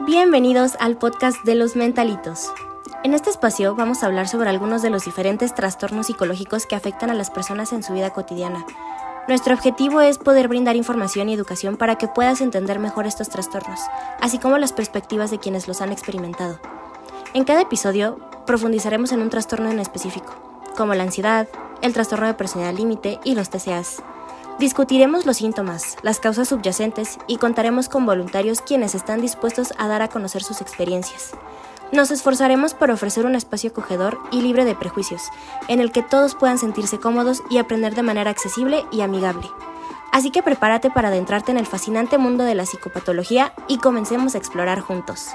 [0.00, 2.50] Bienvenidos al podcast de los mentalitos.
[3.04, 7.10] En este espacio vamos a hablar sobre algunos de los diferentes trastornos psicológicos que afectan
[7.10, 8.64] a las personas en su vida cotidiana.
[9.28, 13.80] Nuestro objetivo es poder brindar información y educación para que puedas entender mejor estos trastornos,
[14.20, 16.58] así como las perspectivas de quienes los han experimentado.
[17.34, 20.34] En cada episodio profundizaremos en un trastorno en específico,
[20.76, 21.48] como la ansiedad,
[21.82, 24.02] el trastorno de personalidad límite y los TCAs.
[24.58, 30.02] Discutiremos los síntomas, las causas subyacentes y contaremos con voluntarios quienes están dispuestos a dar
[30.02, 31.32] a conocer sus experiencias.
[31.90, 35.22] Nos esforzaremos por ofrecer un espacio acogedor y libre de prejuicios,
[35.68, 39.48] en el que todos puedan sentirse cómodos y aprender de manera accesible y amigable.
[40.12, 44.38] Así que prepárate para adentrarte en el fascinante mundo de la psicopatología y comencemos a
[44.38, 45.30] explorar juntos.